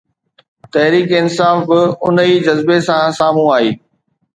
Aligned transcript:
تحريڪ 0.73 1.09
انصاف 1.19 1.57
به 1.69 1.79
ان 2.05 2.15
ئي 2.25 2.33
جذبي 2.47 2.77
سان 2.87 3.03
سامهون 3.19 3.51
آئي. 3.57 3.69